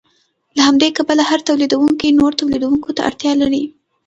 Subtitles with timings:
[0.55, 3.63] له همدې کبله هر تولیدونکی نورو تولیدونکو ته اړتیا لري